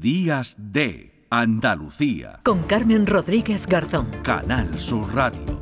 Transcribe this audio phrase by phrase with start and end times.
[0.00, 2.40] Días de Andalucía.
[2.42, 4.10] Con Carmen Rodríguez Garzón.
[4.24, 5.60] Canal Sur Radio.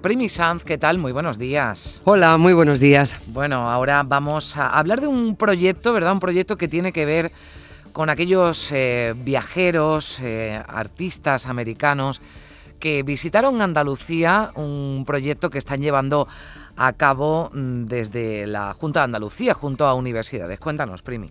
[0.00, 0.98] Primi Sanz, ¿qué tal?
[0.98, 2.00] Muy buenos días.
[2.04, 3.16] Hola, muy buenos días.
[3.26, 6.12] Bueno, ahora vamos a hablar de un proyecto, ¿verdad?
[6.12, 7.32] Un proyecto que tiene que ver
[7.92, 12.22] con aquellos eh, viajeros, eh, artistas americanos
[12.76, 16.28] que visitaron Andalucía, un proyecto que están llevando
[16.76, 20.60] a cabo mm, desde la Junta de Andalucía junto a universidades.
[20.60, 21.30] Cuéntanos, Primi.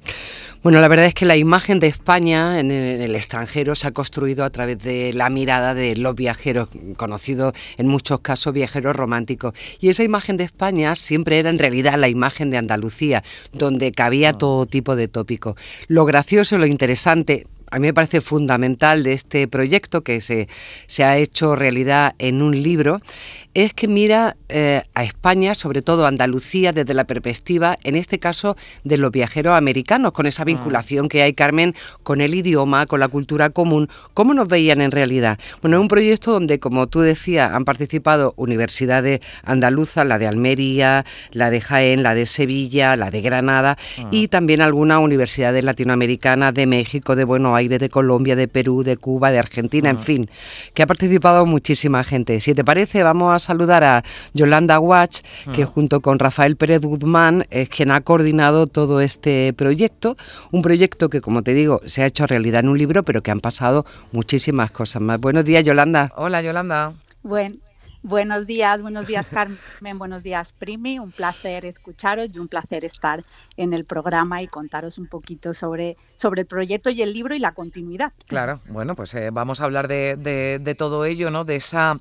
[0.64, 4.44] Bueno, la verdad es que la imagen de España en el extranjero se ha construido
[4.44, 9.54] a través de la mirada de los viajeros, conocidos en muchos casos viajeros románticos.
[9.80, 14.30] Y esa imagen de España siempre era en realidad la imagen de Andalucía, donde cabía
[14.30, 14.38] ah.
[14.38, 15.56] todo tipo de tópicos.
[15.88, 20.48] Lo gracioso, lo interesante, a mí me parece fundamental de este proyecto que se,
[20.88, 23.00] se ha hecho realidad en un libro
[23.56, 28.20] es que mira eh, a España, sobre todo a Andalucía, desde la perspectiva, en este
[28.20, 30.46] caso, de los viajeros americanos, con esa ah.
[30.46, 31.74] vinculación que hay, Carmen,
[32.04, 33.90] con el idioma, con la cultura común.
[34.14, 35.40] ¿Cómo nos veían en realidad?
[35.62, 41.06] Bueno, es un proyecto donde, como tú decías, han participado universidades andaluzas, la de Almería,
[41.32, 44.08] la de Jaén, la de Sevilla, la de Granada ah.
[44.12, 48.98] y también algunas universidades latinoamericanas de México, de Buenos Aires, de Colombia, de Perú, de
[48.98, 50.00] Cuba, de Argentina, en ah.
[50.00, 50.30] fin,
[50.74, 52.42] que ha participado muchísima gente.
[52.42, 55.22] Si te parece, vamos a saludar a Yolanda Watch,
[55.54, 55.66] que ah.
[55.66, 60.18] junto con Rafael Pérez Guzmán es quien ha coordinado todo este proyecto.
[60.52, 63.32] Un proyecto que, como te digo, se ha hecho realidad en un libro, pero que
[63.32, 65.20] han pasado muchísimas cosas más.
[65.20, 66.12] Buenos días, Yolanda.
[66.16, 66.94] Hola, Yolanda.
[67.24, 67.56] Bueno,
[68.08, 73.24] Buenos días, buenos días Carmen, buenos días Primi, un placer escucharos y un placer estar
[73.58, 77.40] en el programa y contaros un poquito sobre, sobre el proyecto y el libro y
[77.40, 78.14] la continuidad.
[78.28, 81.46] Claro, bueno, pues eh, vamos a hablar de, de, todo ello, ¿no?
[81.46, 82.00] De esa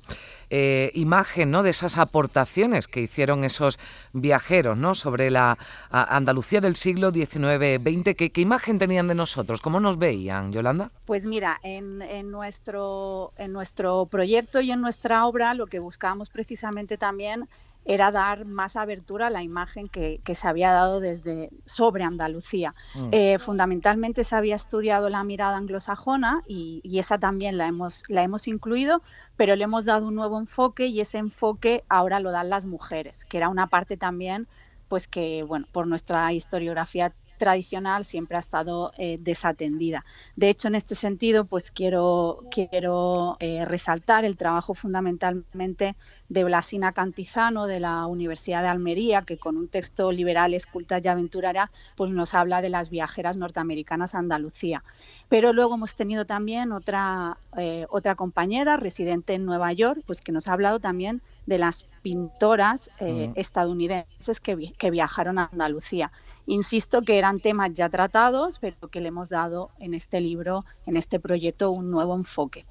[0.49, 1.63] eh, imagen, ¿no?
[1.63, 3.79] De esas aportaciones que hicieron esos
[4.13, 4.95] viajeros, ¿no?
[4.95, 5.57] Sobre la
[5.89, 8.15] Andalucía del siglo XIX-XX.
[8.15, 9.61] ¿Qué, imagen tenían de nosotros?
[9.61, 10.91] ¿Cómo nos veían, Yolanda?
[11.05, 16.29] Pues mira, en, en, nuestro, en nuestro proyecto y en nuestra obra lo que buscábamos
[16.29, 17.47] precisamente también
[17.85, 22.73] era dar más abertura a la imagen que, se había dado desde sobre Andalucía.
[22.95, 23.09] Mm.
[23.11, 28.47] Eh, fundamentalmente se había estudiado la mirada anglosajona y, esa también la hemos, la hemos
[28.47, 29.01] incluido,
[29.37, 33.23] pero le hemos dado un nuevo enfoque y ese enfoque ahora lo dan las mujeres,
[33.25, 34.47] que era una parte también
[34.87, 40.05] pues que bueno por nuestra historiografía tradicional siempre ha estado eh, desatendida.
[40.35, 45.95] De hecho, en este sentido, pues quiero, quiero eh, resaltar el trabajo fundamentalmente
[46.29, 51.07] de Blasina Cantizano de la Universidad de Almería, que con un texto liberal, esculta y
[51.07, 54.83] aventurera, pues nos habla de las viajeras norteamericanas a Andalucía.
[55.29, 60.31] Pero luego hemos tenido también otra, eh, otra compañera residente en Nueva York, pues que
[60.31, 66.11] nos ha hablado también de las pintoras estadounidenses que, que viajaron a Andalucía.
[66.45, 70.95] Insisto que eran temas ya tratados, pero que le hemos dado en este libro, en
[70.95, 72.65] este proyecto, un nuevo enfoque.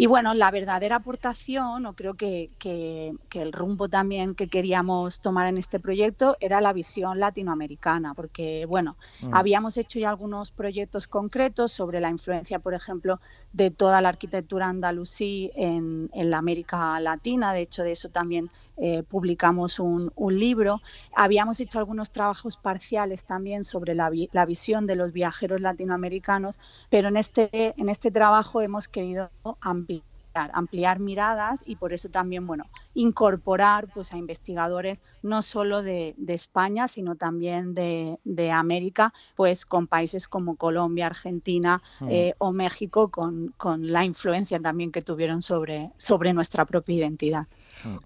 [0.00, 2.50] Y bueno, la verdadera aportación, o creo que,
[3.32, 8.96] el rumbo también que queríamos tomar en este proyecto era la visión latinoamericana, porque bueno,
[9.22, 9.34] mm.
[9.34, 13.18] habíamos hecho ya algunos proyectos concretos sobre la influencia, por ejemplo,
[13.52, 19.02] de toda la arquitectura andalusí en, la América Latina, de hecho de eso también eh,
[19.02, 20.80] publicamos un, libro.
[21.16, 26.60] Habíamos hecho algunos trabajos parciales también sobre la, la visión de los viajeros latinoamericanos,
[26.90, 32.46] pero en este, en este trabajo hemos querido ampliar ampliar, miradas y por eso también,
[32.46, 39.86] bueno, incorporar pues a investigadores no solo de, España, sino también de, América, pues con
[39.86, 42.08] países como Colombia, Argentina mm.
[42.10, 47.46] eh, o México, con, con, la influencia también que tuvieron sobre, sobre nuestra propia identidad.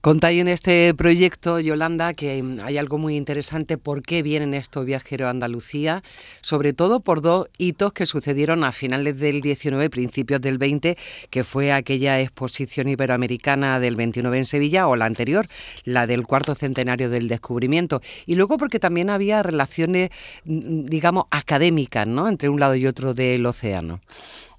[0.01, 5.27] Contáis en este proyecto, Yolanda, que hay algo muy interesante, por qué vienen estos viajeros
[5.27, 6.03] a Andalucía,
[6.41, 10.97] sobre todo por dos hitos que sucedieron a finales del 19, principios del 20,
[11.31, 15.47] que fue aquella exposición iberoamericana del 29 en Sevilla o la anterior,
[15.85, 18.01] la del cuarto centenario del descubrimiento.
[18.27, 20.11] Y luego porque también había relaciones,
[20.45, 22.29] mm, digamos, académicas, ¿no?
[22.29, 24.01] Entre un lado y otro del océano.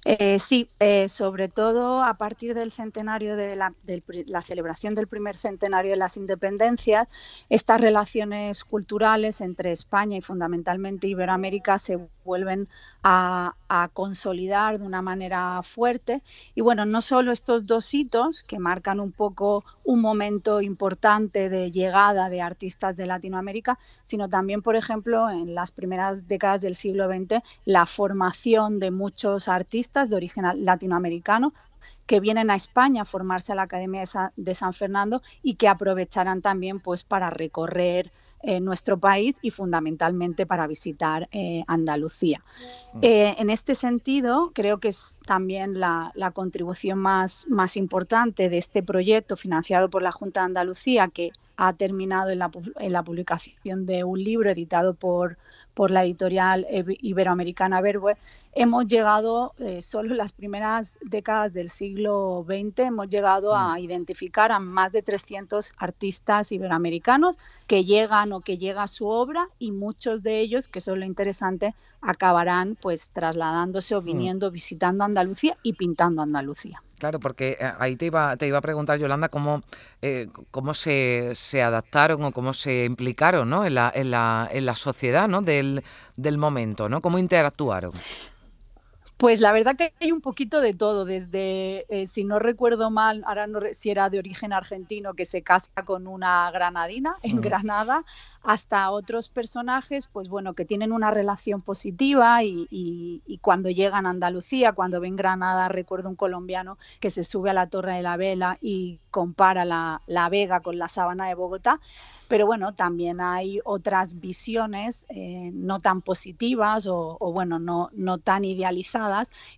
[0.06, 3.72] Eh, sí, eh, sobre todo a partir del centenario de la,
[4.26, 7.08] la, celebración del primer centenario de las independencias,
[7.48, 12.68] estas relaciones culturales entre España y fundamentalmente Iberoamérica se vuelven
[13.02, 13.54] a,
[13.92, 16.22] consolidar de una manera fuerte.
[16.54, 21.72] Y bueno, no solo estos dos hitos que marcan un poco un momento importante de
[21.72, 27.08] llegada de artistas de Latinoamérica, sino también, por ejemplo, en las primeras décadas del siglo
[27.08, 31.52] XX, la formación de muchos artistas artistas de origen latinoamericano
[32.06, 34.04] que vienen a España a formarse a la Academia
[34.36, 38.10] de San Fernando y que aprovecharán también pues para recorrer
[38.42, 42.42] eh, nuestro país y fundamentalmente para visitar eh, Andalucía.
[42.94, 42.98] Mm.
[43.02, 48.82] Eh, en este sentido, creo que es también la, contribución más, más importante de este
[48.82, 52.50] proyecto financiado por la Junta de Andalucía, que ha terminado en la,
[52.80, 55.38] en la publicación de un libro editado por,
[55.74, 56.66] por la editorial
[57.00, 58.12] iberoamericana Verbo,
[58.52, 63.78] hemos llegado, eh, solo en las primeras décadas del siglo XX, hemos llegado a mm.
[63.78, 69.72] identificar a más de 300 artistas iberoamericanos que llegan o que llega su obra y
[69.72, 74.04] muchos de ellos, que eso es lo interesante, acabarán pues trasladándose o mm.
[74.04, 76.82] viniendo, visitando Andalucía y pintando Andalucía.
[76.98, 79.62] Claro, porque eh, ahí te iba, te iba a preguntar, Yolanda, cómo,
[80.00, 83.66] eh, cómo se, se, adaptaron o cómo se implicaron ¿no?
[83.66, 85.42] en, la, en, la, en la sociedad ¿no?
[86.16, 87.00] Del, momento, ¿no?
[87.00, 87.92] ¿Cómo interactuaron?
[89.16, 93.22] Pues la verdad que hay un poquito de todo, desde, eh, si no recuerdo mal,
[93.26, 98.04] ahora no si era de origen argentino que se casa con una granadina en Granada,
[98.42, 104.10] hasta otros personajes, pues bueno, que tienen una relación positiva y, y, cuando llegan a
[104.10, 108.16] Andalucía, cuando ven Granada, recuerdo un colombiano que se sube a la Torre de la
[108.16, 111.80] Vela y compara la, la Vega con la Sabana de Bogotá,
[112.28, 118.44] pero bueno, también hay otras visiones eh, no tan positivas o, bueno, no, no tan
[118.44, 119.03] idealizadas.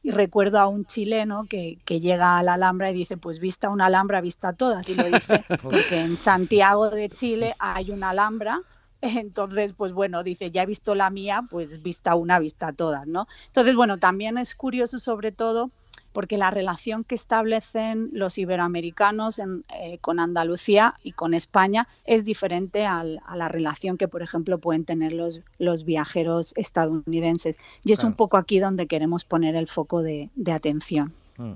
[0.03, 3.69] Y recuerdo a un chileno que, que, llega a la Alhambra y dice, pues vista
[3.69, 4.89] una Alhambra, vista todas.
[4.89, 8.61] Y lo dice porque en Santiago de Chile hay una Alhambra.
[9.01, 13.29] Entonces, pues bueno, dice, ya he visto la mía, pues vista una, vista todas, ¿no?
[13.47, 15.71] Entonces, bueno, también es curioso sobre todo
[16.17, 22.87] porque la relación que establecen los iberoamericanos eh, con Andalucía y con España es diferente
[22.87, 27.59] a la relación que, por ejemplo, pueden tener los, los viajeros estadounidenses.
[27.85, 31.13] Y es un poco aquí donde queremos poner el foco de, atención.
[31.37, 31.53] Mm.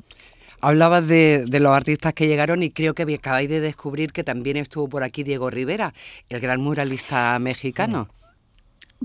[0.61, 4.91] Hablabas de, los artistas que llegaron y creo que acabáis de descubrir que también estuvo
[4.91, 5.95] por aquí Diego Rivera,
[6.29, 8.09] el gran muralista mexicano.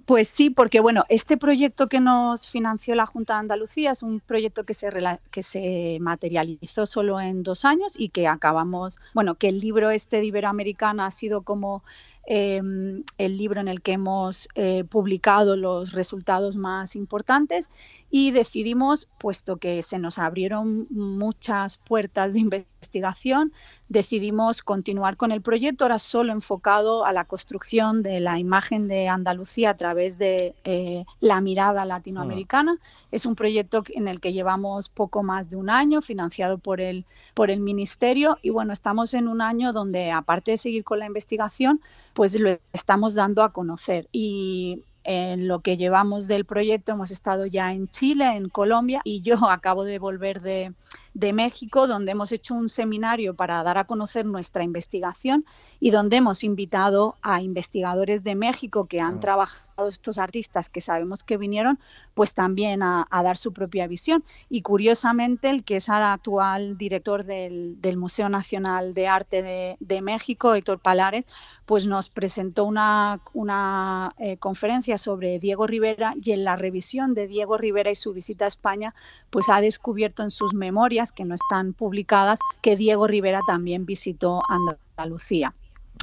[0.03, 4.19] Pues sí, porque bueno, este proyecto que nos financió la Junta de Andalucía es un
[4.19, 4.89] proyecto que se,
[5.31, 10.17] que se materializó solo en dos años y que acabamos, bueno, que el libro este
[10.17, 11.81] de Iberoamericana ha sido como
[12.27, 17.69] Em, el libro en el que hemos eh, publicado los resultados más importantes
[18.09, 23.53] y decidimos, puesto que se nos abrieron muchas puertas de investigación,
[23.89, 29.07] decidimos continuar con el proyecto, ahora solo enfocado a la construcción de la imagen de
[29.07, 32.79] Andalucía a través de eh, la mirada latinoamericana.
[33.11, 37.05] Es un proyecto en el que llevamos poco más de un año, financiado por el,
[37.35, 41.05] por el Ministerio, y bueno, estamos en un año donde, aparte de seguir con la
[41.05, 41.81] investigación,
[42.15, 44.07] pues lo estamos dando a conocer.
[44.11, 49.21] Y en lo que llevamos del proyecto hemos estado ya en Chile, en Colombia y
[49.21, 50.73] yo acabo de volver de,
[51.15, 55.45] de México, donde hemos hecho un seminario para dar a conocer nuestra investigación
[55.79, 61.23] y donde hemos invitado a investigadores de México que han trabajado estos artistas que sabemos
[61.23, 61.79] que vinieron,
[62.13, 64.23] pues también a, dar su propia visión.
[64.49, 70.53] Y curiosamente, el que es ahora actual director del, Museo Nacional de Arte de, México,
[70.53, 71.25] Héctor Palares,
[71.65, 77.27] pues nos presentó una, una eh, conferencia sobre Diego Rivera y en la revisión de
[77.27, 78.93] Diego Rivera y su visita a España,
[79.29, 84.41] pues ha descubierto en sus memorias que no están publicadas, que Diego Rivera también visitó
[84.49, 85.53] Andalucía.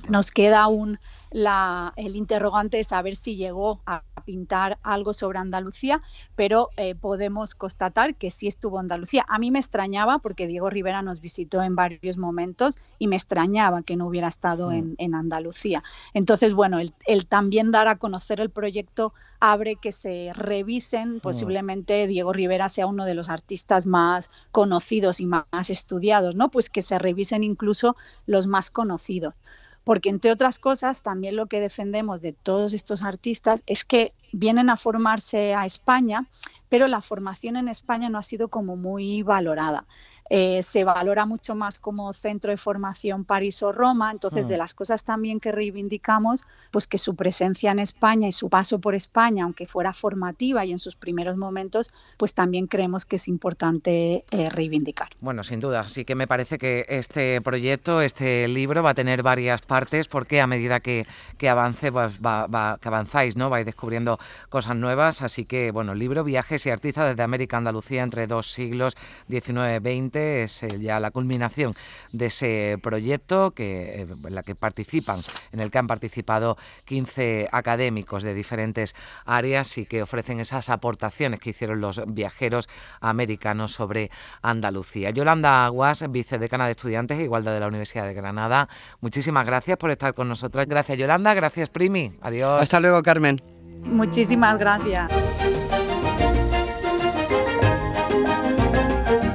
[0.09, 0.99] Nos queda un
[1.35, 6.01] el interrogante es saber si llegó a pintar algo sobre Andalucía,
[6.37, 9.25] pero eh, podemos constatar que sí estuvo en Andalucía.
[9.29, 13.83] A mí me extrañaba porque Diego Rivera nos visitó en varios momentos y me extrañaba
[13.83, 14.95] que no hubiera estado mm.
[14.99, 15.83] en, Andalucía.
[16.15, 21.21] Entonces, bueno, el, también dar a conocer el proyecto abre que se revisen, mm.
[21.21, 26.51] posiblemente Diego Rivera sea uno de los artistas más conocidos y más estudiados, ¿no?
[26.51, 29.35] Pues que se revisen incluso los más conocidos
[29.85, 34.71] porque entre otras cosas también lo que defendemos de todos estos artistas es que vienen
[34.71, 36.27] a formarse a España,
[36.69, 39.85] pero la formación en España no ha sido como muy valorada.
[40.31, 44.59] Eh, se valora mucho más como centro de formación París o Roma, entonces de mm.
[44.59, 48.95] las cosas también que reivindicamos, pues que su presencia en España y su paso por
[48.95, 54.25] España, aunque fuera formativa y en sus primeros momentos, pues también creemos que es importante
[54.31, 55.11] eh, reivindicar.
[55.21, 59.23] Bueno, sin duda, sí que me parece que este proyecto, este libro va a tener
[59.23, 63.51] varias partes porque a medida que, que avance, pues va, que avanzáis, ¿no?
[63.51, 68.27] Vais descubriendo cosas nuevas, así que bueno, libro Viajes y Artistas desde América Andalucía entre
[68.27, 68.97] dos siglos,
[69.29, 71.75] 19-20 precisamente es eh, ya la culminación
[72.13, 75.19] de ese proyecto que, en la que participan,
[75.53, 81.41] en el que han participado 15 académicos de diferentes áreas y que ofrecen esas aportaciones
[81.41, 82.69] que hicieron los viajeros
[83.01, 84.11] americanos sobre
[84.43, 85.11] Andalucía.
[85.11, 88.69] Yolanda Aguas, vicedecana de Estudiantes e Igualdad de la Universidad de Granada,
[89.01, 90.67] muchísimas gracias por estar con nosotros.
[90.67, 92.63] Gracias Yolanda, gracias Primi, adiós.
[92.63, 93.39] Hasta luego Carmen.
[93.85, 95.11] Muchísimas gracias.